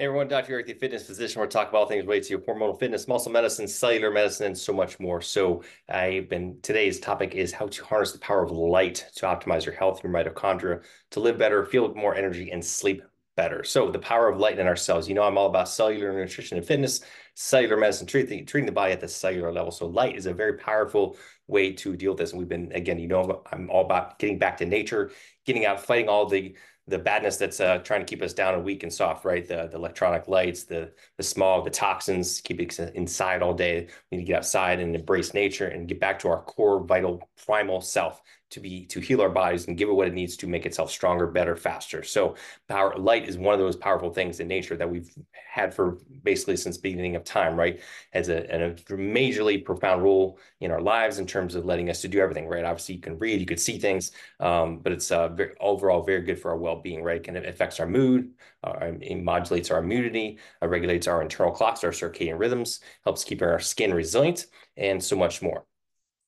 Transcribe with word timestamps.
Hey 0.00 0.06
everyone, 0.06 0.28
Dr. 0.28 0.54
Eric, 0.54 0.66
the 0.66 0.72
fitness 0.72 1.06
physician. 1.06 1.40
We're 1.40 1.46
talking 1.46 1.68
about 1.68 1.80
all 1.80 1.86
things 1.86 2.06
related 2.06 2.28
to 2.28 2.30
your 2.30 2.40
hormonal 2.40 2.80
fitness, 2.80 3.06
muscle 3.06 3.30
medicine, 3.30 3.68
cellular 3.68 4.10
medicine, 4.10 4.46
and 4.46 4.56
so 4.56 4.72
much 4.72 4.98
more. 4.98 5.20
So, 5.20 5.62
I've 5.90 6.26
been 6.26 6.56
today's 6.62 6.98
topic 6.98 7.34
is 7.34 7.52
how 7.52 7.66
to 7.66 7.84
harness 7.84 8.12
the 8.12 8.18
power 8.18 8.42
of 8.42 8.50
light 8.50 9.06
to 9.16 9.26
optimize 9.26 9.66
your 9.66 9.74
health, 9.74 10.02
your 10.02 10.10
mitochondria, 10.10 10.84
to 11.10 11.20
live 11.20 11.36
better, 11.36 11.66
feel 11.66 11.94
more 11.94 12.14
energy, 12.14 12.50
and 12.50 12.64
sleep 12.64 13.02
better. 13.36 13.62
So, 13.62 13.90
the 13.90 13.98
power 13.98 14.30
of 14.30 14.38
light 14.38 14.58
in 14.58 14.66
our 14.66 14.74
cells. 14.74 15.06
You 15.06 15.14
know, 15.14 15.22
I'm 15.22 15.36
all 15.36 15.48
about 15.48 15.68
cellular 15.68 16.18
nutrition 16.18 16.56
and 16.56 16.66
fitness, 16.66 17.02
cellular 17.34 17.76
medicine, 17.76 18.06
treating, 18.06 18.46
treating 18.46 18.64
the 18.64 18.72
body 18.72 18.94
at 18.94 19.00
the 19.00 19.08
cellular 19.08 19.52
level. 19.52 19.70
So, 19.70 19.86
light 19.86 20.16
is 20.16 20.24
a 20.24 20.32
very 20.32 20.54
powerful 20.54 21.18
way 21.46 21.72
to 21.72 21.94
deal 21.94 22.12
with 22.12 22.20
this. 22.20 22.30
And 22.30 22.38
we've 22.38 22.48
been, 22.48 22.72
again, 22.72 22.98
you 22.98 23.08
know, 23.08 23.42
I'm 23.52 23.68
all 23.68 23.84
about 23.84 24.18
getting 24.18 24.38
back 24.38 24.56
to 24.58 24.64
nature, 24.64 25.10
getting 25.44 25.66
out, 25.66 25.84
fighting 25.84 26.08
all 26.08 26.24
the 26.24 26.56
the 26.90 26.98
badness 26.98 27.36
that's 27.36 27.60
uh, 27.60 27.78
trying 27.78 28.00
to 28.00 28.06
keep 28.06 28.22
us 28.22 28.34
down 28.34 28.54
and 28.54 28.64
weak 28.64 28.82
and 28.82 28.92
soft, 28.92 29.24
right? 29.24 29.46
The, 29.46 29.68
the 29.70 29.76
electronic 29.76 30.28
lights, 30.28 30.64
the, 30.64 30.92
the 31.16 31.22
smog, 31.22 31.64
the 31.64 31.70
toxins, 31.70 32.40
keep 32.40 32.60
it 32.60 32.78
inside 32.94 33.42
all 33.42 33.54
day. 33.54 33.88
We 34.10 34.18
need 34.18 34.24
to 34.24 34.26
get 34.26 34.38
outside 34.38 34.80
and 34.80 34.94
embrace 34.94 35.32
nature 35.32 35.68
and 35.68 35.88
get 35.88 36.00
back 36.00 36.18
to 36.20 36.28
our 36.28 36.42
core, 36.42 36.84
vital, 36.84 37.28
primal 37.46 37.80
self 37.80 38.20
to 38.50 38.60
be 38.60 38.84
to 38.86 39.00
heal 39.00 39.20
our 39.20 39.28
bodies 39.28 39.68
and 39.68 39.78
give 39.78 39.88
it 39.88 39.92
what 39.92 40.08
it 40.08 40.14
needs 40.14 40.36
to 40.36 40.46
make 40.46 40.66
itself 40.66 40.90
stronger, 40.90 41.26
better, 41.26 41.56
faster. 41.56 42.02
So 42.02 42.34
power 42.68 42.96
light 42.96 43.28
is 43.28 43.38
one 43.38 43.54
of 43.54 43.60
those 43.60 43.76
powerful 43.76 44.12
things 44.12 44.40
in 44.40 44.48
nature 44.48 44.76
that 44.76 44.90
we've 44.90 45.10
had 45.32 45.72
for 45.72 45.98
basically 46.22 46.56
since 46.56 46.76
beginning 46.76 47.16
of 47.16 47.24
time, 47.24 47.56
right? 47.56 47.80
As 48.12 48.28
a, 48.28 48.42
a 48.52 48.74
majorly 48.96 49.64
profound 49.64 50.02
role 50.02 50.38
in 50.60 50.70
our 50.70 50.80
lives 50.80 51.18
in 51.18 51.26
terms 51.26 51.54
of 51.54 51.64
letting 51.64 51.90
us 51.90 52.00
to 52.02 52.08
do 52.08 52.20
everything, 52.20 52.48
right? 52.48 52.64
Obviously, 52.64 52.96
you 52.96 53.00
can 53.00 53.18
read, 53.18 53.40
you 53.40 53.46
could 53.46 53.60
see 53.60 53.78
things, 53.78 54.12
um, 54.40 54.78
but 54.78 54.92
it's 54.92 55.10
uh, 55.12 55.28
very, 55.28 55.54
overall 55.60 56.02
very 56.02 56.22
good 56.22 56.38
for 56.38 56.50
our 56.50 56.58
well-being, 56.80 57.02
right? 57.02 57.26
It 57.26 57.46
affects 57.46 57.78
our 57.80 57.86
mood, 57.86 58.30
uh, 58.64 58.92
it 59.00 59.22
modulates 59.22 59.70
our 59.70 59.80
immunity, 59.80 60.38
uh, 60.62 60.68
regulates 60.68 61.06
our 61.06 61.22
internal 61.22 61.52
clocks, 61.52 61.84
our 61.84 61.90
circadian 61.90 62.38
rhythms, 62.38 62.80
helps 63.04 63.24
keep 63.24 63.42
our 63.42 63.60
skin 63.60 63.92
resilient, 63.92 64.46
and 64.76 65.02
so 65.02 65.16
much 65.16 65.42
more. 65.42 65.64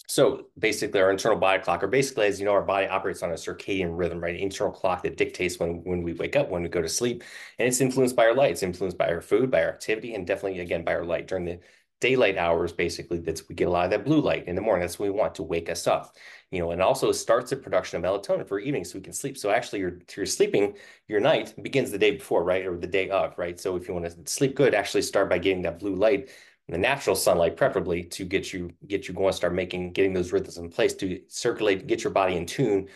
So 0.08 0.48
basically, 0.58 1.00
our 1.00 1.10
internal 1.10 1.38
body 1.38 1.62
clock, 1.62 1.82
or 1.82 1.86
basically, 1.86 2.26
as 2.26 2.38
you 2.38 2.44
know, 2.44 2.52
our 2.52 2.62
body 2.62 2.86
operates 2.86 3.22
on 3.22 3.30
a 3.30 3.34
circadian 3.34 3.96
rhythm, 3.96 4.20
right? 4.20 4.34
An 4.34 4.40
internal 4.40 4.72
clock 4.72 5.02
that 5.04 5.16
dictates 5.16 5.58
when, 5.58 5.82
when 5.84 6.02
we 6.02 6.12
wake 6.12 6.36
up, 6.36 6.50
when 6.50 6.62
we 6.62 6.68
go 6.68 6.82
to 6.82 6.88
sleep. 6.88 7.22
And 7.58 7.66
it's 7.66 7.80
influenced 7.80 8.16
by 8.16 8.26
our 8.26 8.34
light. 8.34 8.50
It's 8.50 8.62
influenced 8.62 8.98
by 8.98 9.08
our 9.08 9.22
food, 9.22 9.50
by 9.50 9.62
our 9.62 9.70
activity, 9.70 10.14
and 10.14 10.26
definitely, 10.26 10.60
again, 10.60 10.84
by 10.84 10.94
our 10.94 11.04
light. 11.04 11.28
During 11.28 11.46
the 11.46 11.60
daylight 12.02 12.36
hours, 12.36 12.72
basically, 12.72 13.18
that's 13.18 13.48
we 13.48 13.54
get 13.54 13.68
a 13.68 13.70
lot 13.70 13.86
of 13.86 13.90
that 13.92 14.04
blue 14.04 14.20
light 14.20 14.46
in 14.46 14.54
the 14.54 14.60
morning. 14.60 14.82
That's 14.82 14.98
what 14.98 15.06
we 15.06 15.18
want 15.18 15.34
to 15.36 15.42
wake 15.42 15.70
us 15.70 15.86
up. 15.86 16.16
You 16.50 16.58
know, 16.58 16.72
and 16.72 16.82
also 16.82 17.12
starts 17.12 17.50
the 17.50 17.56
production 17.56 17.96
of 17.96 18.04
melatonin 18.04 18.46
for 18.46 18.58
evening 18.58 18.84
so 18.84 18.98
we 18.98 19.02
can 19.02 19.14
sleep. 19.14 19.38
So 19.38 19.50
actually, 19.50 19.80
your 19.80 19.98
your 20.14 20.26
sleeping, 20.26 20.76
your 21.08 21.20
night 21.20 21.54
begins 21.62 21.90
the 21.90 21.98
day 21.98 22.10
before, 22.10 22.44
right? 22.44 22.66
Or 22.66 22.76
the 22.76 22.86
day 22.86 23.08
of, 23.08 23.38
right? 23.38 23.58
So 23.58 23.76
if 23.76 23.88
you 23.88 23.94
want 23.94 24.06
to 24.06 24.30
sleep 24.30 24.54
good, 24.54 24.74
actually 24.74 25.02
start 25.02 25.30
by 25.30 25.38
getting 25.38 25.62
that 25.62 25.78
blue 25.78 25.94
light 25.94 26.28
the 26.68 26.78
natural 26.78 27.14
sunlight, 27.14 27.56
preferably 27.56 28.02
to 28.02 28.24
get 28.24 28.52
you 28.52 28.70
get 28.86 29.06
you 29.06 29.14
going, 29.14 29.32
start 29.32 29.54
making 29.54 29.92
getting 29.92 30.12
those 30.12 30.32
rhythms 30.32 30.58
in 30.58 30.70
place 30.70 30.94
to 30.94 31.20
circulate, 31.28 31.86
get 31.86 32.02
your 32.02 32.12
body 32.12 32.36
in 32.36 32.46
tune. 32.46 32.88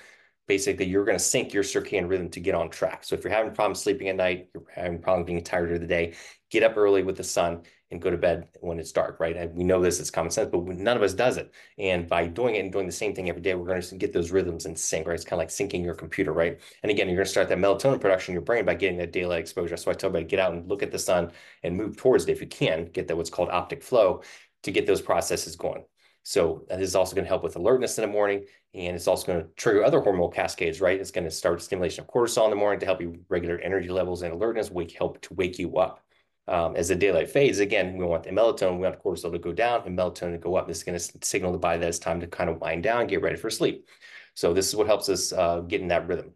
Basically, 0.47 0.86
you're 0.86 1.05
going 1.05 1.19
to 1.19 1.25
sync 1.25 1.52
your 1.52 1.64
circadian 1.64 2.08
rhythm 2.08 2.28
to 2.30 2.41
get 2.41 2.55
on 2.55 2.70
track. 2.70 3.02
So 3.05 3.14
if 3.14 3.25
you're 3.25 3.33
having 3.33 3.52
problems 3.52 3.80
sleeping 3.80 4.08
at 4.08 4.16
night, 4.16 4.48
you're 4.55 4.64
having 4.72 5.00
problems 5.00 5.27
being 5.27 5.42
tired 5.42 5.72
of 5.72 5.80
the 5.80 5.86
day, 5.86 6.14
get 6.50 6.62
up 6.62 6.77
early 6.77 7.03
with 7.03 7.16
the 7.16 7.25
sun 7.25 7.62
and 7.91 8.03
go 8.03 8.11
to 8.11 8.16
bed 8.16 8.48
when 8.61 8.78
it's 8.80 8.91
dark, 8.91 9.20
right? 9.20 9.53
We 9.53 9.62
know 9.62 9.80
this 9.80 10.00
is 10.00 10.11
common 10.11 10.30
sense, 10.30 10.48
but 10.50 10.64
none 10.64 10.97
of 10.97 11.03
us 11.03 11.14
does 11.14 11.36
it. 11.36 11.53
And 11.78 12.08
by 12.08 12.27
doing 12.27 12.56
it 12.56 12.61
and 12.61 12.72
doing 12.72 12.86
the 12.86 12.92
same 12.92 13.14
thing 13.14 13.28
every 13.28 13.42
day, 13.42 13.55
we're 13.55 13.66
going 13.66 13.80
to 13.80 13.97
get 13.97 14.12
those 14.12 14.33
rhythms 14.33 14.66
in 14.66 14.75
sync, 14.75 15.06
right? 15.06 15.14
It's 15.14 15.25
kind 15.25 15.41
of 15.41 15.44
like 15.44 15.48
syncing 15.48 15.84
your 15.84 15.94
computer, 15.94 16.33
right? 16.33 16.60
And 16.83 16.91
again, 16.91 17.06
you're 17.06 17.16
going 17.16 17.27
to 17.27 17.31
start 17.31 17.48
that 17.48 17.58
melatonin 17.58 18.00
production 18.00 18.32
in 18.32 18.34
your 18.34 18.42
brain 18.42 18.65
by 18.65 18.75
getting 18.75 18.98
that 18.98 19.12
daylight 19.12 19.41
exposure. 19.41 19.76
So 19.76 19.91
I 19.91 19.94
tell 19.94 20.10
everybody 20.10 20.28
get 20.28 20.41
out 20.41 20.53
and 20.53 20.69
look 20.69 20.82
at 20.82 20.91
the 20.91 20.98
sun 20.98 21.31
and 21.62 21.76
move 21.76 21.97
towards 21.97 22.25
it 22.25 22.32
if 22.32 22.41
you 22.41 22.48
can, 22.48 22.87
get 22.87 23.06
that 23.09 23.16
what's 23.16 23.31
called 23.31 23.50
optic 23.50 23.82
flow 23.82 24.22
to 24.65 24.72
get 24.72 24.87
those 24.87 25.00
processes 25.00 25.54
going. 25.54 25.84
So 26.26 26.64
that 26.69 26.82
is 26.82 26.97
also 26.97 27.14
going 27.14 27.25
to 27.25 27.28
help 27.28 27.44
with 27.44 27.54
alertness 27.54 27.98
in 27.98 28.03
the 28.03 28.10
morning, 28.10 28.47
and 28.75 28.97
it's 28.97 29.06
also 29.06 29.26
going 29.28 29.44
to 29.44 29.48
trigger 29.54 29.84
other 29.84 30.00
hormonal 30.00 30.34
cascades, 30.34 30.81
right? 30.81 30.98
It's 30.98 31.12
going 31.12 31.22
to 31.22 31.31
start 31.31 31.62
stimulation 31.62 32.03
of 32.03 32.10
cortisol 32.10 32.44
in 32.44 32.50
the 32.50 32.56
morning 32.56 32.81
to 32.81 32.87
help 32.87 33.00
you 33.00 33.20
regulate 33.28 33.60
energy 33.62 33.88
levels 33.88 34.22
and 34.22 34.32
alertness, 34.32 34.69
wake 34.69 34.91
help 34.91 35.20
to 35.20 35.34
wake 35.34 35.59
you 35.60 35.76
up 35.76 36.03
um, 36.48 36.76
as 36.76 36.88
the 36.88 36.94
daylight 36.94 37.31
fades, 37.31 37.59
again, 37.59 37.97
we 37.97 38.04
want 38.04 38.22
the 38.22 38.31
melatonin, 38.31 38.76
we 38.76 38.84
want 38.84 39.03
cortisol 39.03 39.32
to 39.32 39.38
go 39.38 39.53
down 39.53 39.82
and 39.84 39.98
melatonin 39.98 40.32
to 40.32 40.38
go 40.38 40.54
up. 40.54 40.69
This 40.69 40.78
is 40.78 40.84
going 40.84 40.98
to 40.98 41.26
signal 41.26 41.53
the 41.53 41.59
body 41.59 41.78
that 41.78 41.88
it's 41.88 41.98
time 41.98 42.20
to 42.20 42.26
kind 42.26 42.48
of 42.48 42.60
wind 42.60 42.82
down, 42.82 43.06
get 43.06 43.22
ready 43.22 43.36
for 43.36 43.50
sleep. 43.50 43.86
So 44.34 44.53
this 44.53 44.69
is 44.69 44.76
what 44.76 44.86
helps 44.86 45.09
us 45.09 45.32
uh, 45.32 45.60
get 45.60 45.81
in 45.81 45.88
that 45.88 46.06
rhythm. 46.06 46.32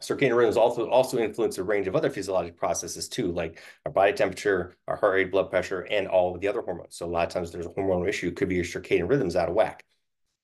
Circadian 0.00 0.36
rhythms 0.36 0.56
also 0.56 0.88
also 0.88 1.18
influence 1.18 1.58
a 1.58 1.64
range 1.64 1.88
of 1.88 1.96
other 1.96 2.10
physiologic 2.10 2.56
processes 2.56 3.08
too, 3.08 3.32
like 3.32 3.60
our 3.84 3.92
body 3.92 4.12
temperature, 4.12 4.76
our 4.86 4.96
heart 4.96 5.14
rate, 5.14 5.30
blood 5.30 5.50
pressure, 5.50 5.80
and 5.80 6.06
all 6.06 6.34
of 6.34 6.40
the 6.40 6.48
other 6.48 6.62
hormones. 6.62 6.96
So 6.96 7.06
a 7.06 7.08
lot 7.08 7.26
of 7.26 7.32
times 7.32 7.50
there's 7.50 7.66
a 7.66 7.70
hormonal 7.70 8.08
issue. 8.08 8.28
It 8.28 8.36
could 8.36 8.48
be 8.48 8.54
your 8.54 8.64
circadian 8.64 9.08
rhythms 9.08 9.36
out 9.36 9.48
of 9.48 9.54
whack. 9.54 9.84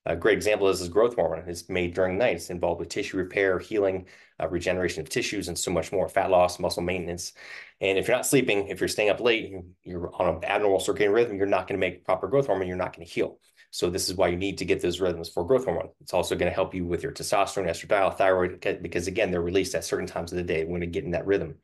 A 0.05 0.15
great 0.15 0.37
example 0.37 0.69
is 0.69 0.81
this 0.81 0.89
growth 0.89 1.17
hormone. 1.17 1.49
It's 1.49 1.69
made 1.69 1.95
during 1.95 2.17
night. 2.17 2.37
It's 2.37 2.51
involved 2.51 2.79
with 2.79 2.89
tissue 2.89 3.17
repair, 3.17 3.59
healing, 3.59 4.07
uh, 4.41 4.49
regeneration 4.49 5.01
of 5.01 5.09
tissues, 5.09 5.49
and 5.49 5.59
so 5.59 5.73
much 5.73 5.91
more, 5.91 6.09
fat 6.09 6.31
loss, 6.31 6.61
muscle 6.61 6.83
maintenance. 6.83 7.33
And 7.81 7.99
if 7.99 8.07
you're 8.07 8.17
not 8.17 8.27
sleeping, 8.27 8.69
if 8.69 8.81
you're 8.81 8.89
staying 8.89 9.11
up 9.11 9.21
late, 9.21 9.53
you're 9.83 10.15
on 10.15 10.37
an 10.37 10.45
abnormal 10.45 10.79
circadian 10.79 11.13
rhythm, 11.13 11.37
you're 11.37 11.47
not 11.47 11.67
going 11.67 11.81
to 11.81 11.85
make 11.85 12.05
proper 12.05 12.29
growth 12.29 12.47
hormone, 12.47 12.69
you're 12.69 12.77
not 12.77 12.95
going 12.95 13.07
to 13.07 13.13
heal. 13.13 13.41
So 13.77 13.91
this 13.91 14.09
is 14.09 14.15
why 14.15 14.29
you 14.29 14.39
need 14.39 14.57
to 14.57 14.65
get 14.65 14.81
those 14.81 15.03
rhythms 15.03 15.29
for 15.29 15.45
growth 15.45 15.67
hormone. 15.67 15.91
It's 16.01 16.15
also 16.15 16.35
going 16.35 16.51
to 16.51 16.55
help 16.55 16.75
you 16.75 16.87
with 16.87 17.03
your 17.03 17.13
testosterone, 17.13 17.69
estradiol, 17.69 18.17
thyroid, 18.17 18.81
because 18.81 19.07
again, 19.07 19.31
they're 19.31 19.43
released 19.43 19.75
at 19.75 19.85
certain 19.85 20.07
times 20.07 20.33
of 20.33 20.39
the 20.39 20.45
day. 20.45 20.65
Going 20.65 20.81
to 20.81 20.87
get 20.87 21.05
in 21.05 21.11
that 21.11 21.27
rhythm. 21.27 21.57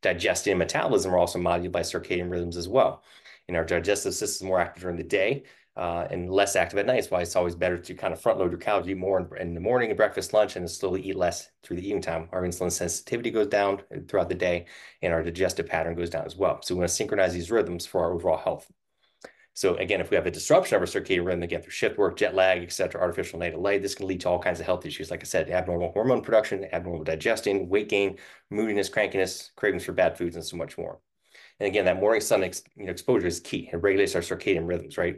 Digestion 0.00 0.52
and 0.52 0.58
metabolism 0.58 1.12
are 1.12 1.18
also 1.18 1.38
modulated 1.38 1.72
by 1.72 1.82
circadian 1.82 2.30
rhythms 2.30 2.56
as 2.56 2.70
well. 2.70 3.02
And 3.48 3.56
our 3.58 3.66
digestive 3.66 4.14
system 4.14 4.46
is 4.46 4.48
more 4.48 4.58
active 4.58 4.80
during 4.80 4.96
the 4.96 5.02
day, 5.02 5.42
uh, 5.76 6.06
and 6.10 6.30
less 6.30 6.56
active 6.56 6.78
at 6.78 6.86
night. 6.86 6.94
That's 6.94 7.10
why 7.10 7.20
it's 7.20 7.36
always 7.36 7.54
better 7.54 7.76
to 7.76 7.94
kind 7.94 8.14
of 8.14 8.20
front 8.22 8.38
load 8.38 8.50
your 8.50 8.60
calories, 8.60 8.96
more 8.96 9.20
in, 9.36 9.48
in 9.48 9.54
the 9.54 9.60
morning 9.60 9.90
and 9.90 9.96
breakfast, 9.98 10.32
lunch, 10.32 10.56
and 10.56 10.70
slowly 10.70 11.02
eat 11.02 11.16
less 11.16 11.50
through 11.62 11.76
the 11.76 11.86
evening 11.86 12.00
time. 12.00 12.30
Our 12.32 12.44
insulin 12.44 12.72
sensitivity 12.72 13.30
goes 13.30 13.48
down 13.48 13.82
throughout 14.08 14.30
the 14.30 14.34
day, 14.34 14.64
and 15.02 15.12
our 15.12 15.22
digestive 15.22 15.66
pattern 15.66 15.96
goes 15.96 16.08
down 16.08 16.24
as 16.24 16.34
well. 16.34 16.62
So 16.62 16.74
we 16.74 16.78
want 16.78 16.88
to 16.88 16.96
synchronize 16.96 17.34
these 17.34 17.50
rhythms 17.50 17.84
for 17.84 18.04
our 18.04 18.14
overall 18.14 18.38
health. 18.38 18.72
So 19.58 19.74
again, 19.74 20.00
if 20.00 20.08
we 20.08 20.14
have 20.14 20.24
a 20.24 20.30
disruption 20.30 20.76
of 20.76 20.82
our 20.82 20.86
circadian 20.86 21.24
rhythm, 21.24 21.42
again 21.42 21.62
through 21.62 21.72
shift 21.72 21.98
work, 21.98 22.16
jet 22.16 22.32
lag, 22.32 22.62
et 22.62 22.70
cetera, 22.70 23.00
artificial 23.00 23.40
native 23.40 23.58
light, 23.58 23.82
this 23.82 23.96
can 23.96 24.06
lead 24.06 24.20
to 24.20 24.28
all 24.28 24.38
kinds 24.38 24.60
of 24.60 24.66
health 24.66 24.86
issues. 24.86 25.10
Like 25.10 25.20
I 25.20 25.24
said, 25.24 25.50
abnormal 25.50 25.90
hormone 25.90 26.22
production, 26.22 26.64
abnormal 26.72 27.02
digestion, 27.02 27.68
weight 27.68 27.88
gain, 27.88 28.18
moodiness, 28.50 28.88
crankiness, 28.88 29.50
cravings 29.56 29.82
for 29.82 29.90
bad 29.90 30.16
foods, 30.16 30.36
and 30.36 30.44
so 30.44 30.56
much 30.56 30.78
more. 30.78 31.00
And 31.58 31.66
again, 31.66 31.86
that 31.86 31.98
morning 31.98 32.20
sun 32.20 32.44
ex, 32.44 32.62
you 32.76 32.84
know, 32.84 32.92
exposure 32.92 33.26
is 33.26 33.40
key. 33.40 33.68
It 33.72 33.78
regulates 33.78 34.14
our 34.14 34.20
circadian 34.20 34.68
rhythms, 34.68 34.96
right? 34.96 35.16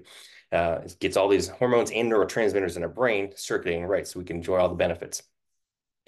uh, 0.52 0.80
it 0.84 0.96
gets 1.00 1.16
all 1.16 1.28
these 1.28 1.48
hormones 1.48 1.90
and 1.90 2.10
neurotransmitters 2.10 2.76
in 2.76 2.82
our 2.82 2.88
brain 2.88 3.30
circulating 3.36 3.84
right 3.84 4.06
so 4.06 4.18
we 4.18 4.24
can 4.24 4.36
enjoy 4.36 4.56
all 4.56 4.68
the 4.68 4.74
benefits. 4.74 5.22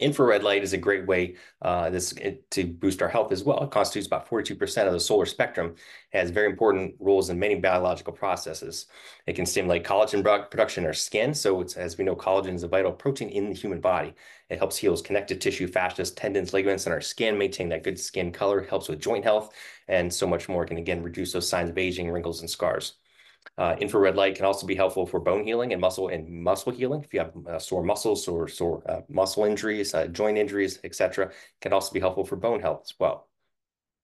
Infrared 0.02 0.42
light 0.42 0.62
is 0.62 0.72
a 0.72 0.78
great 0.78 1.06
way 1.06 1.36
uh, 1.62 1.88
this 1.88 2.12
to 2.50 2.64
boost 2.64 3.00
our 3.02 3.08
health 3.08 3.30
as 3.30 3.44
well. 3.44 3.62
It 3.62 3.70
constitutes 3.70 4.08
about 4.08 4.28
42% 4.28 4.86
of 4.86 4.92
the 4.92 5.00
solar 5.00 5.26
spectrum. 5.26 5.76
It 6.12 6.18
has 6.18 6.30
very 6.30 6.50
important 6.50 6.94
roles 6.98 7.30
in 7.30 7.38
many 7.38 7.54
biological 7.54 8.12
processes. 8.12 8.86
It 9.26 9.34
can 9.34 9.46
stimulate 9.46 9.84
collagen 9.84 10.22
production 10.50 10.82
in 10.82 10.88
our 10.88 10.92
skin. 10.92 11.32
So 11.34 11.64
as 11.76 11.96
we 11.96 12.04
know, 12.04 12.16
collagen 12.16 12.54
is 12.54 12.64
a 12.64 12.68
vital 12.68 12.92
protein 12.92 13.28
in 13.28 13.48
the 13.48 13.54
human 13.54 13.80
body. 13.80 14.14
It 14.48 14.58
helps 14.58 14.76
heal 14.76 14.96
connective 14.98 15.38
tissue, 15.38 15.68
fascias, 15.68 16.14
tendons, 16.14 16.52
ligaments 16.52 16.86
and 16.86 16.92
our 16.92 17.00
skin, 17.00 17.38
maintain 17.38 17.68
that 17.70 17.84
good 17.84 17.98
skin 17.98 18.32
color, 18.32 18.62
helps 18.62 18.88
with 18.88 19.00
joint 19.00 19.24
health, 19.24 19.54
and 19.88 20.12
so 20.12 20.26
much 20.26 20.48
more. 20.48 20.64
It 20.64 20.68
can 20.68 20.78
again 20.78 21.02
reduce 21.02 21.32
those 21.32 21.48
signs 21.48 21.70
of 21.70 21.78
aging, 21.78 22.10
wrinkles, 22.10 22.40
and 22.40 22.50
scars. 22.50 22.94
Uh, 23.58 23.76
infrared 23.80 24.16
light 24.16 24.34
can 24.34 24.44
also 24.44 24.66
be 24.66 24.74
helpful 24.74 25.06
for 25.06 25.20
bone 25.20 25.44
healing 25.44 25.72
and 25.72 25.80
muscle 25.80 26.08
and 26.08 26.28
muscle 26.28 26.72
healing. 26.72 27.02
If 27.02 27.12
you 27.12 27.20
have 27.20 27.32
uh, 27.46 27.58
sore 27.58 27.82
muscles 27.82 28.26
or 28.26 28.48
sore 28.48 28.82
uh, 28.90 29.02
muscle 29.08 29.44
injuries, 29.44 29.94
uh, 29.94 30.06
joint 30.06 30.38
injuries, 30.38 30.78
etc., 30.84 31.32
can 31.60 31.72
also 31.72 31.92
be 31.92 32.00
helpful 32.00 32.24
for 32.24 32.36
bone 32.36 32.60
health 32.60 32.82
as 32.86 32.94
well. 32.98 33.28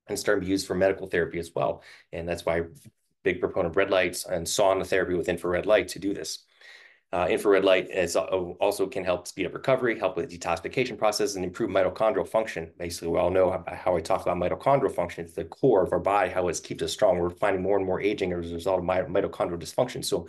And 0.07 0.19
starting 0.19 0.43
to 0.43 0.47
be 0.47 0.51
used 0.51 0.67
for 0.67 0.75
medical 0.75 1.07
therapy 1.07 1.39
as 1.39 1.55
well. 1.55 1.83
And 2.13 2.29
that's 2.29 2.45
why 2.45 2.63
big 3.25 3.41
proponent 3.41 3.73
of 3.73 3.77
red 3.77 3.91
lights 3.91 4.25
and 4.25 4.47
sauna 4.47 4.87
therapy 4.87 5.15
with 5.15 5.29
infrared 5.29 5.67
light 5.67 5.89
to 5.89 5.99
do 5.99 6.15
this. 6.15 6.45
Uh, 7.11 7.27
infrared 7.31 7.65
light 7.65 7.89
is, 7.91 8.17
uh, 8.17 8.25
also 8.25 8.87
can 8.87 9.03
help 9.03 9.27
speed 9.27 9.47
up 9.47 9.55
recovery, 9.55 9.99
help 9.99 10.17
with 10.17 10.31
detoxification 10.31 10.99
process, 10.99 11.37
and 11.37 11.45
improve 11.45 11.71
mitochondrial 11.71 12.29
function. 12.29 12.71
Basically, 12.79 13.09
we 13.09 13.19
all 13.19 13.31
know 13.31 13.51
how, 13.51 13.65
how 13.75 13.97
I 13.97 14.01
talk 14.01 14.27
about 14.27 14.37
mitochondrial 14.37 14.95
function. 14.95 15.25
It's 15.25 15.33
the 15.33 15.45
core 15.45 15.83
of 15.83 15.93
our 15.93 16.01
body, 16.01 16.31
how 16.31 16.49
it 16.49 16.61
keeps 16.63 16.83
us 16.83 16.93
strong. 16.93 17.19
We're 17.19 17.31
finding 17.31 17.63
more 17.63 17.79
and 17.79 17.87
more 17.87 18.01
aging 18.01 18.35
as 18.35 18.51
a 18.51 18.55
result 18.55 18.81
of 18.81 18.85
mitochondrial 18.85 19.59
dysfunction. 19.59 20.05
So 20.05 20.29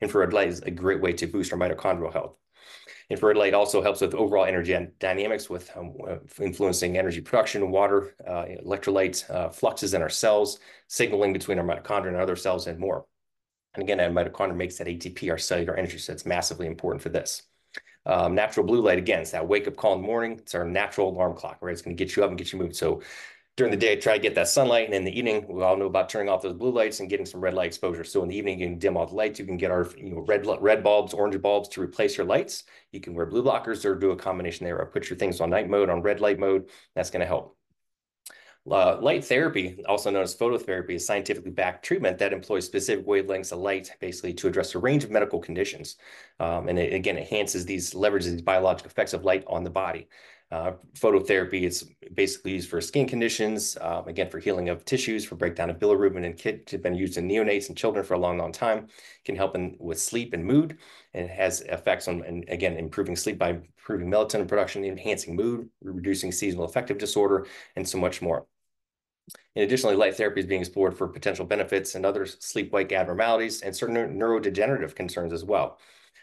infrared 0.00 0.32
light 0.32 0.48
is 0.48 0.62
a 0.62 0.70
great 0.70 1.00
way 1.00 1.12
to 1.12 1.28
boost 1.28 1.52
our 1.52 1.58
mitochondrial 1.58 2.12
health. 2.12 2.34
Infrared 3.08 3.36
light 3.36 3.54
also 3.54 3.80
helps 3.80 4.00
with 4.00 4.12
overall 4.14 4.46
energy 4.46 4.76
dynamics, 4.98 5.48
with 5.48 5.70
um, 5.76 5.94
influencing 6.40 6.98
energy 6.98 7.20
production, 7.20 7.70
water, 7.70 8.16
uh, 8.26 8.46
electrolytes, 8.64 9.30
uh, 9.30 9.48
fluxes 9.48 9.94
in 9.94 10.02
our 10.02 10.08
cells, 10.08 10.58
signaling 10.88 11.32
between 11.32 11.60
our 11.60 11.64
mitochondria 11.64 12.08
and 12.08 12.16
other 12.16 12.34
cells, 12.34 12.66
and 12.66 12.80
more. 12.80 13.06
And 13.76 13.82
again, 13.82 13.98
that 13.98 14.12
mitochondria 14.12 14.56
makes 14.56 14.78
that 14.78 14.86
ATP, 14.86 15.30
our 15.30 15.38
cellular 15.38 15.76
energy, 15.76 15.98
so 15.98 16.12
it's 16.12 16.26
massively 16.26 16.66
important 16.66 17.02
for 17.02 17.10
this. 17.10 17.42
Um, 18.06 18.34
natural 18.34 18.64
blue 18.64 18.80
light, 18.80 18.98
again, 18.98 19.20
it's 19.20 19.32
that 19.32 19.46
wake 19.46 19.66
up 19.68 19.76
call 19.76 19.94
in 19.94 20.00
the 20.00 20.06
morning. 20.06 20.32
It's 20.38 20.54
our 20.54 20.64
natural 20.64 21.10
alarm 21.10 21.34
clock, 21.34 21.58
right? 21.60 21.72
It's 21.72 21.82
going 21.82 21.96
to 21.96 22.04
get 22.04 22.16
you 22.16 22.24
up 22.24 22.30
and 22.30 22.38
get 22.38 22.52
you 22.52 22.58
moving. 22.58 22.72
So 22.72 23.02
during 23.56 23.70
the 23.70 23.76
day, 23.76 23.96
try 23.96 24.12
to 24.12 24.22
get 24.22 24.34
that 24.34 24.48
sunlight. 24.48 24.86
And 24.86 24.94
in 24.94 25.04
the 25.04 25.18
evening, 25.18 25.46
we 25.48 25.62
all 25.62 25.76
know 25.76 25.86
about 25.86 26.08
turning 26.08 26.28
off 26.28 26.42
those 26.42 26.52
blue 26.52 26.70
lights 26.70 27.00
and 27.00 27.08
getting 27.08 27.26
some 27.26 27.40
red 27.40 27.54
light 27.54 27.68
exposure. 27.68 28.04
So 28.04 28.22
in 28.22 28.28
the 28.28 28.36
evening, 28.36 28.60
you 28.60 28.66
can 28.66 28.78
dim 28.78 28.96
all 28.96 29.06
the 29.06 29.14
lights. 29.14 29.38
You 29.38 29.46
can 29.46 29.56
get 29.56 29.70
our 29.70 29.88
you 29.96 30.10
know, 30.10 30.20
red, 30.20 30.46
red 30.60 30.82
bulbs, 30.82 31.14
orange 31.14 31.40
bulbs 31.40 31.68
to 31.70 31.80
replace 31.80 32.16
your 32.16 32.26
lights. 32.26 32.64
You 32.92 33.00
can 33.00 33.14
wear 33.14 33.26
blue 33.26 33.42
blockers 33.42 33.84
or 33.84 33.94
do 33.94 34.10
a 34.10 34.16
combination 34.16 34.66
there 34.66 34.78
or 34.78 34.86
put 34.86 35.10
your 35.10 35.18
things 35.18 35.40
on 35.40 35.50
night 35.50 35.68
mode, 35.68 35.90
on 35.90 36.02
red 36.02 36.20
light 36.20 36.38
mode. 36.38 36.70
That's 36.94 37.10
going 37.10 37.20
to 37.20 37.26
help. 37.26 37.55
Uh, 38.68 38.98
light 39.00 39.24
therapy, 39.24 39.78
also 39.86 40.10
known 40.10 40.24
as 40.24 40.34
phototherapy, 40.34 40.96
is 40.96 41.06
scientifically 41.06 41.52
backed 41.52 41.84
treatment 41.84 42.18
that 42.18 42.32
employs 42.32 42.66
specific 42.66 43.06
wavelengths 43.06 43.52
of 43.52 43.60
light, 43.60 43.92
basically 44.00 44.34
to 44.34 44.48
address 44.48 44.74
a 44.74 44.78
range 44.78 45.04
of 45.04 45.10
medical 45.10 45.38
conditions. 45.38 45.96
Um, 46.40 46.68
and 46.68 46.78
it, 46.78 46.92
again, 46.92 47.16
enhances 47.16 47.64
these, 47.64 47.94
leverages 47.94 48.32
these 48.32 48.42
biological 48.42 48.90
effects 48.90 49.12
of 49.12 49.24
light 49.24 49.44
on 49.46 49.62
the 49.62 49.70
body. 49.70 50.08
Uh, 50.50 50.72
phototherapy 50.94 51.62
is 51.62 51.90
basically 52.14 52.52
used 52.52 52.68
for 52.68 52.80
skin 52.80 53.06
conditions, 53.06 53.76
um, 53.80 54.06
again, 54.08 54.30
for 54.30 54.38
healing 54.38 54.68
of 54.68 54.84
tissues, 54.84 55.24
for 55.24 55.34
breakdown 55.36 55.70
of 55.70 55.78
bilirubin 55.78 56.24
and 56.24 56.36
kids. 56.36 56.72
It's 56.72 56.82
been 56.82 56.94
used 56.94 57.18
in 57.18 57.28
neonates 57.28 57.68
and 57.68 57.76
children 57.76 58.04
for 58.04 58.14
a 58.14 58.18
long, 58.18 58.38
long 58.38 58.52
time. 58.52 58.88
Can 59.24 59.36
help 59.36 59.54
in, 59.54 59.76
with 59.78 60.00
sleep 60.00 60.32
and 60.34 60.44
mood, 60.44 60.78
and 61.14 61.24
it 61.24 61.30
has 61.30 61.62
effects 61.62 62.08
on, 62.08 62.22
and 62.22 62.44
again, 62.48 62.76
improving 62.76 63.16
sleep 63.16 63.38
by 63.38 63.50
improving 63.50 64.08
melatonin 64.08 64.48
production, 64.48 64.84
enhancing 64.84 65.36
mood, 65.36 65.68
reducing 65.82 66.30
seasonal 66.32 66.64
affective 66.64 66.98
disorder, 66.98 67.46
and 67.74 67.88
so 67.88 67.98
much 67.98 68.22
more. 68.22 68.46
And 69.54 69.64
additionally, 69.64 69.96
light 69.96 70.16
therapy 70.16 70.40
is 70.40 70.46
being 70.46 70.60
explored 70.60 70.96
for 70.96 71.08
potential 71.08 71.44
benefits 71.44 71.94
and 71.94 72.06
other 72.06 72.26
sleep-wake 72.26 72.92
abnormalities 72.92 73.62
and 73.62 73.74
certain 73.74 73.96
neurodegenerative 73.96 74.94
concerns 74.94 75.32
as 75.32 75.44
well. 75.44 75.78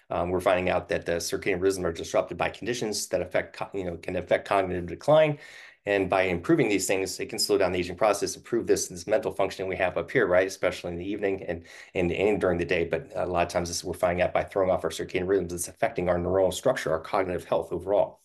Um, 0.10 0.30
we're 0.30 0.40
finding 0.40 0.70
out 0.70 0.90
that 0.90 1.06
the 1.06 1.14
circadian 1.14 1.62
rhythms 1.62 1.86
are 1.86 1.92
disrupted 1.92 2.38
by 2.38 2.50
conditions 2.50 3.08
that 3.08 3.22
affect, 3.22 3.62
you 3.74 3.86
know, 3.86 3.98
can 3.98 4.16
affect 4.16 4.48
cognitive 4.48 4.86
decline. 4.86 5.40
And 5.86 6.10
by 6.10 6.24
improving 6.24 6.70
these 6.70 6.88
things, 6.88 7.20
it 7.20 7.28
can 7.28 7.40
slow 7.40 7.58
down 7.58 7.74
the 7.74 7.80
aging 7.80 7.98
process, 7.98 8.38
improve 8.38 8.68
this, 8.68 8.88
this 8.88 9.06
mental 9.06 9.34
functioning 9.34 9.68
we 9.68 9.76
have 9.78 9.98
up 9.98 10.10
here, 10.10 10.28
right? 10.28 10.48
Especially 10.48 10.92
in 10.92 10.98
the 10.98 11.06
evening 11.06 11.44
and, 11.44 11.64
and, 11.94 12.12
and 12.12 12.40
during 12.40 12.58
the 12.58 12.66
day. 12.66 12.86
But 12.86 13.12
a 13.16 13.26
lot 13.26 13.46
of 13.46 13.52
times 13.52 13.68
this, 13.68 13.84
we're 13.84 13.94
finding 13.94 14.22
out 14.22 14.34
by 14.34 14.44
throwing 14.44 14.72
off 14.72 14.86
our 14.86 14.90
circadian 14.92 15.28
rhythms, 15.28 15.52
it's 15.52 15.68
affecting 15.68 16.08
our 16.08 16.18
neuronal 16.18 16.54
structure, 16.54 16.92
our 16.92 17.02
cognitive 17.02 17.44
health 17.44 17.74
overall 17.74 18.23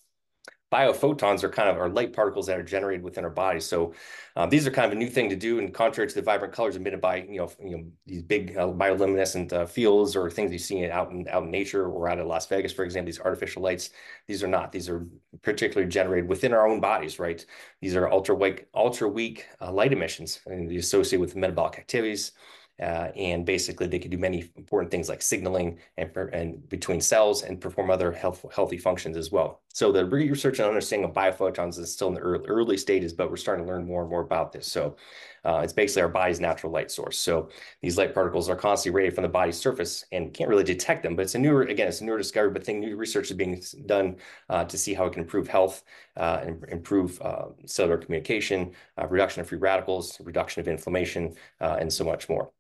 biophotons 0.71 1.43
are 1.43 1.49
kind 1.49 1.69
of 1.69 1.79
are 1.79 1.89
light 1.89 2.13
particles 2.13 2.47
that 2.47 2.59
are 2.59 2.63
generated 2.63 3.03
within 3.03 3.25
our 3.25 3.31
body. 3.31 3.61
So 3.61 3.95
um, 4.37 4.51
these 4.51 4.67
are 4.67 4.71
kind 4.71 4.87
of 4.87 4.93
a 4.93 4.99
new 5.01 5.09
thing 5.09 5.31
to 5.31 5.37
do, 5.37 5.59
and 5.59 5.73
contrary 5.73 6.09
to 6.09 6.15
the 6.15 6.23
vibrant 6.23 6.53
colors 6.53 6.77
emitted 6.77 7.01
by 7.01 7.17
you 7.17 7.39
know 7.39 7.51
you 7.63 7.77
know 7.77 7.85
these 8.07 8.23
big 8.23 8.57
uh, 8.57 8.67
bioluminescent 8.67 9.53
uh, 9.53 9.67
fields 9.67 10.15
or 10.15 10.31
things 10.31 10.53
you 10.53 10.59
see 10.59 10.87
out 10.87 11.11
in 11.11 11.27
out 11.29 11.45
in 11.45 11.51
nature 11.51 11.87
or 11.89 12.09
out 12.09 12.19
of 12.19 12.27
Las 12.27 12.47
Vegas, 12.47 12.73
for 12.73 12.85
example, 12.85 13.07
these 13.07 13.21
artificial 13.21 13.63
lights. 13.63 13.91
These 14.27 14.43
are 14.43 14.49
not. 14.49 14.73
These 14.73 14.89
are 14.89 15.07
particularly 15.43 15.91
generated 15.91 16.29
within 16.29 16.53
our 16.53 16.69
own 16.69 16.81
bodies, 16.81 17.19
right? 17.19 17.45
These 17.81 17.97
are 17.97 18.11
ultra 18.11 18.35
weak 18.35 18.67
ultra 18.75 19.09
weak 19.09 19.47
uh, 19.61 19.73
light 19.73 19.93
emissions, 19.93 20.41
and 20.47 20.71
they 20.71 20.77
associate 20.77 21.21
with 21.21 21.37
metabolic 21.37 21.79
activities. 21.79 22.33
Uh, 22.81 23.11
and 23.17 23.45
basically, 23.45 23.89
they 23.89 23.99
can 23.99 24.11
do 24.11 24.19
many 24.19 24.49
important 24.57 24.91
things 24.91 25.09
like 25.09 25.21
signaling 25.21 25.79
and, 25.97 26.17
and 26.33 26.69
between 26.69 27.01
cells 27.01 27.43
and 27.43 27.61
perform 27.61 27.91
other 27.91 28.13
health, 28.13 28.45
healthy 28.55 28.79
functions 28.79 29.17
as 29.17 29.33
well. 29.33 29.63
So 29.79 29.93
the 29.93 30.05
research 30.05 30.59
and 30.59 30.67
understanding 30.67 31.09
of 31.09 31.15
biophotons 31.15 31.79
is 31.79 31.93
still 31.93 32.09
in 32.09 32.15
the 32.15 32.21
early, 32.21 32.45
early 32.49 32.77
stages, 32.77 33.13
but 33.13 33.31
we're 33.31 33.37
starting 33.37 33.65
to 33.65 33.71
learn 33.71 33.87
more 33.87 34.01
and 34.01 34.11
more 34.11 34.23
about 34.23 34.51
this. 34.51 34.67
So 34.67 34.97
uh, 35.45 35.61
it's 35.63 35.73
basically 35.73 36.03
our 36.03 36.09
body's 36.09 36.41
natural 36.41 36.73
light 36.73 36.91
source. 36.91 37.17
So 37.17 37.51
these 37.81 37.97
light 37.97 38.13
particles 38.13 38.49
are 38.49 38.57
constantly 38.57 38.97
radiated 38.97 39.15
from 39.15 39.23
the 39.23 39.29
body's 39.29 39.57
surface 39.57 40.05
and 40.11 40.35
can't 40.35 40.51
really 40.51 40.65
detect 40.65 41.05
them. 41.05 41.15
But 41.15 41.23
it's 41.23 41.37
a 41.37 41.39
newer, 41.39 41.63
again, 41.63 41.87
it's 41.87 42.01
a 42.01 42.05
newer 42.05 42.19
discovery, 42.19 42.51
but 42.51 42.65
thing, 42.65 42.81
new 42.81 42.97
research 42.97 43.31
is 43.31 43.37
being 43.37 43.63
done 43.87 44.17
uh, 44.49 44.65
to 44.65 44.77
see 44.77 44.95
how 44.95 45.07
it 45.07 45.13
can 45.13 45.23
improve 45.23 45.47
health 45.47 45.85
uh, 46.17 46.41
and 46.43 46.65
improve 46.71 47.23
uh, 47.23 47.45
cellular 47.65 47.99
communication, 47.99 48.73
uh, 49.01 49.07
reduction 49.07 49.43
of 49.43 49.49
free 49.49 49.59
radicals, 49.59 50.21
reduction 50.23 50.61
of 50.61 50.67
inflammation, 50.67 51.37
uh, 51.61 51.77
and 51.79 51.93
so 51.93 52.03
much 52.03 52.29
more. 52.29 52.51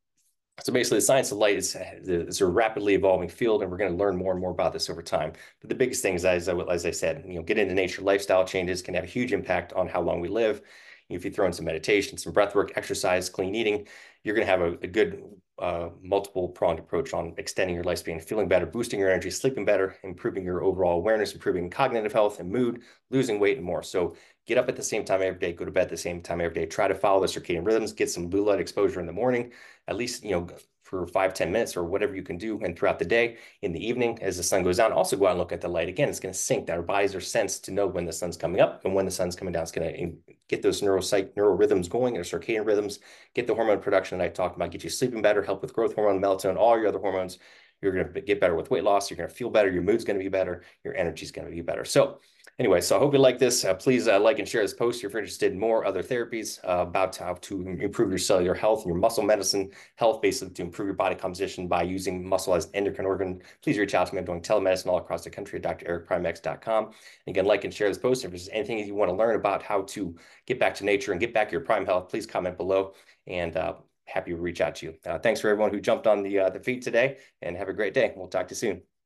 So 0.64 0.72
basically, 0.72 0.98
the 0.98 1.02
science 1.02 1.30
of 1.30 1.38
light 1.38 1.56
is, 1.56 1.76
uh, 1.76 1.84
is 2.02 2.40
a 2.40 2.46
rapidly 2.46 2.94
evolving 2.94 3.28
field, 3.28 3.62
and 3.62 3.70
we're 3.70 3.76
going 3.76 3.92
to 3.92 3.96
learn 3.96 4.16
more 4.16 4.32
and 4.32 4.40
more 4.40 4.50
about 4.50 4.72
this 4.72 4.90
over 4.90 5.02
time. 5.02 5.32
But 5.60 5.68
the 5.68 5.76
biggest 5.76 6.02
thing 6.02 6.14
is, 6.14 6.24
as 6.24 6.48
I, 6.48 6.54
as 6.54 6.84
I 6.84 6.90
said, 6.90 7.24
you 7.26 7.34
know, 7.34 7.42
get 7.42 7.58
into 7.58 7.74
nature, 7.74 8.02
lifestyle 8.02 8.44
changes 8.44 8.82
can 8.82 8.94
have 8.94 9.04
a 9.04 9.06
huge 9.06 9.32
impact 9.32 9.72
on 9.74 9.88
how 9.88 10.00
long 10.00 10.20
we 10.20 10.28
live. 10.28 10.62
If 11.08 11.24
you 11.24 11.30
throw 11.30 11.46
in 11.46 11.52
some 11.52 11.64
meditation, 11.64 12.18
some 12.18 12.32
breath 12.32 12.54
work, 12.54 12.72
exercise, 12.76 13.28
clean 13.28 13.54
eating, 13.54 13.86
you're 14.24 14.34
going 14.34 14.46
to 14.46 14.50
have 14.50 14.60
a, 14.60 14.72
a 14.82 14.86
good 14.86 15.24
uh, 15.58 15.88
multiple 16.02 16.48
pronged 16.48 16.78
approach 16.78 17.12
on 17.14 17.34
extending 17.38 17.74
your 17.74 17.84
lifespan, 17.84 18.22
feeling 18.22 18.46
better, 18.46 18.66
boosting 18.66 19.00
your 19.00 19.10
energy, 19.10 19.30
sleeping 19.30 19.64
better, 19.64 19.96
improving 20.04 20.44
your 20.44 20.62
overall 20.62 20.98
awareness, 20.98 21.32
improving 21.32 21.70
cognitive 21.70 22.12
health 22.12 22.40
and 22.40 22.50
mood, 22.50 22.82
losing 23.10 23.40
weight, 23.40 23.56
and 23.56 23.66
more. 23.66 23.82
So 23.82 24.16
get 24.46 24.58
up 24.58 24.68
at 24.68 24.76
the 24.76 24.82
same 24.82 25.04
time 25.04 25.22
every 25.22 25.40
day, 25.40 25.52
go 25.52 25.64
to 25.64 25.70
bed 25.70 25.84
at 25.84 25.88
the 25.88 25.96
same 25.96 26.20
time 26.20 26.40
every 26.40 26.54
day. 26.54 26.66
Try 26.66 26.88
to 26.88 26.94
follow 26.94 27.20
the 27.20 27.26
circadian 27.26 27.66
rhythms, 27.66 27.92
get 27.92 28.10
some 28.10 28.28
blue 28.28 28.44
light 28.44 28.60
exposure 28.60 29.00
in 29.00 29.06
the 29.06 29.12
morning, 29.12 29.52
at 29.88 29.96
least, 29.96 30.24
you 30.24 30.32
know, 30.32 30.46
for 30.88 31.06
five 31.06 31.34
ten 31.34 31.52
minutes 31.52 31.76
or 31.76 31.84
whatever 31.84 32.16
you 32.16 32.22
can 32.22 32.38
do. 32.38 32.58
And 32.62 32.76
throughout 32.76 32.98
the 32.98 33.04
day, 33.04 33.36
in 33.60 33.72
the 33.72 33.86
evening, 33.86 34.18
as 34.22 34.38
the 34.38 34.42
sun 34.42 34.62
goes 34.62 34.78
down, 34.78 34.92
also 34.92 35.16
go 35.16 35.26
out 35.26 35.32
and 35.32 35.38
look 35.38 35.52
at 35.52 35.60
the 35.60 35.68
light. 35.68 35.88
Again, 35.88 36.08
it's 36.08 36.18
going 36.18 36.32
to 36.32 36.38
sync 36.38 36.66
that 36.66 36.76
our 36.76 36.82
bodies 36.82 37.14
are 37.14 37.20
sensed 37.20 37.64
to 37.66 37.72
know 37.72 37.86
when 37.86 38.06
the 38.06 38.12
sun's 38.12 38.38
coming 38.38 38.60
up 38.60 38.84
and 38.84 38.94
when 38.94 39.04
the 39.04 39.10
sun's 39.10 39.36
coming 39.36 39.52
down. 39.52 39.64
It's 39.64 39.72
going 39.72 39.94
to 39.94 40.34
get 40.48 40.62
those 40.62 40.80
neuropsych, 40.80 41.36
neural 41.36 41.56
rhythms 41.56 41.88
going, 41.88 42.16
or 42.16 42.22
circadian 42.22 42.64
rhythms, 42.64 43.00
get 43.34 43.46
the 43.46 43.54
hormone 43.54 43.80
production 43.80 44.18
that 44.18 44.24
I 44.24 44.28
talked 44.28 44.56
about, 44.56 44.70
get 44.70 44.82
you 44.82 44.90
sleeping 44.90 45.20
better, 45.20 45.42
help 45.42 45.60
with 45.60 45.74
growth 45.74 45.94
hormone, 45.94 46.22
melatonin, 46.22 46.56
all 46.56 46.78
your 46.78 46.88
other 46.88 46.98
hormones. 46.98 47.38
You're 47.82 47.92
going 47.92 48.12
to 48.12 48.20
get 48.22 48.40
better 48.40 48.56
with 48.56 48.70
weight 48.70 48.82
loss. 48.82 49.08
You're 49.08 49.18
going 49.18 49.28
to 49.28 49.34
feel 49.34 49.50
better. 49.50 49.70
Your 49.70 49.82
mood's 49.82 50.04
going 50.04 50.18
to 50.18 50.24
be 50.24 50.28
better. 50.28 50.64
Your 50.82 50.96
energy's 50.96 51.30
going 51.30 51.46
to 51.46 51.54
be 51.54 51.60
better. 51.60 51.84
So 51.84 52.18
Anyway, 52.58 52.80
so 52.80 52.96
I 52.96 52.98
hope 52.98 53.12
you 53.12 53.20
like 53.20 53.38
this. 53.38 53.64
Uh, 53.64 53.72
please 53.72 54.08
uh, 54.08 54.18
like 54.18 54.40
and 54.40 54.48
share 54.48 54.62
this 54.62 54.74
post 54.74 55.04
if 55.04 55.12
you're 55.12 55.20
interested 55.20 55.52
in 55.52 55.60
more 55.60 55.84
other 55.84 56.02
therapies 56.02 56.58
uh, 56.64 56.82
about 56.82 57.14
how 57.14 57.34
to 57.34 57.68
improve 57.68 58.08
your 58.10 58.18
cellular 58.18 58.52
health 58.52 58.80
and 58.80 58.88
your 58.88 58.98
muscle 58.98 59.22
medicine 59.22 59.70
health, 59.94 60.20
basically 60.20 60.52
to 60.54 60.62
improve 60.62 60.86
your 60.86 60.96
body 60.96 61.14
composition 61.14 61.68
by 61.68 61.84
using 61.84 62.28
muscle 62.28 62.56
as 62.56 62.68
endocrine 62.74 63.06
organ. 63.06 63.40
Please 63.62 63.78
reach 63.78 63.94
out 63.94 64.08
to 64.08 64.14
me. 64.14 64.18
I'm 64.18 64.24
doing 64.24 64.42
telemedicine 64.42 64.88
all 64.88 64.98
across 64.98 65.22
the 65.22 65.30
country 65.30 65.62
at 65.62 65.78
drericprimex.com. 65.78 66.90
Again, 67.28 67.44
like 67.44 67.62
and 67.62 67.72
share 67.72 67.86
this 67.86 67.98
post. 67.98 68.24
If 68.24 68.32
there's 68.32 68.48
anything 68.48 68.78
you 68.80 68.94
want 68.96 69.10
to 69.12 69.16
learn 69.16 69.36
about 69.36 69.62
how 69.62 69.82
to 69.82 70.16
get 70.44 70.58
back 70.58 70.74
to 70.76 70.84
nature 70.84 71.12
and 71.12 71.20
get 71.20 71.32
back 71.32 71.52
your 71.52 71.60
prime 71.60 71.86
health, 71.86 72.08
please 72.08 72.26
comment 72.26 72.56
below 72.56 72.92
and 73.28 73.56
uh, 73.56 73.74
happy 74.06 74.32
to 74.32 74.36
reach 74.36 74.60
out 74.60 74.74
to 74.76 74.86
you. 74.86 74.94
Uh, 75.06 75.16
thanks 75.20 75.40
for 75.40 75.48
everyone 75.48 75.70
who 75.70 75.80
jumped 75.80 76.08
on 76.08 76.24
the, 76.24 76.40
uh, 76.40 76.50
the 76.50 76.58
feed 76.58 76.82
today 76.82 77.18
and 77.40 77.56
have 77.56 77.68
a 77.68 77.72
great 77.72 77.94
day. 77.94 78.12
We'll 78.16 78.26
talk 78.26 78.48
to 78.48 78.52
you 78.52 78.56
soon. 78.56 78.97